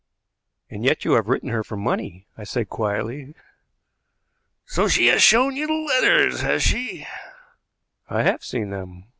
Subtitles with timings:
[0.71, 3.35] "And yet you have written to her for money," I said quietly.
[4.65, 7.05] "So she has shown you the letters, has she?"
[8.09, 9.03] "I have seen them.